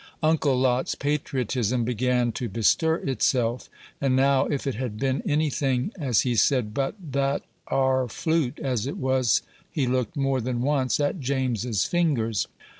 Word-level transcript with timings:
Uncle 0.23 0.57
Lot's 0.57 0.95
patriotism 0.95 1.83
began 1.83 2.31
to 2.31 2.49
bestir 2.49 2.95
itself; 3.07 3.69
and 4.01 4.15
now, 4.15 4.47
if 4.47 4.65
it 4.65 4.73
had 4.73 4.97
been 4.97 5.21
any 5.27 5.51
thing, 5.51 5.91
as 5.95 6.21
he 6.21 6.35
said, 6.35 6.73
but 6.73 6.95
"that 7.11 7.43
'are 7.67 8.07
flute" 8.07 8.57
as 8.63 8.87
it 8.87 8.97
was, 8.97 9.43
he 9.69 9.85
looked 9.85 10.17
more 10.17 10.41
than 10.41 10.63
once 10.63 10.99
at 10.99 11.19
James's 11.19 11.85
fingers. 11.85 12.47